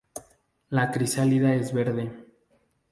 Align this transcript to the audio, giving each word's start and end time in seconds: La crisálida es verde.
La 0.69 0.89
crisálida 0.89 1.53
es 1.53 1.73
verde. 1.75 2.11